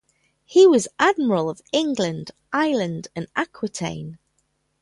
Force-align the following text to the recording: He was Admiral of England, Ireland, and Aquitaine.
He 0.45 0.65
was 0.65 0.87
Admiral 0.97 1.47
of 1.47 1.61
England, 1.71 2.31
Ireland, 2.51 3.09
and 3.15 3.27
Aquitaine. 3.35 4.17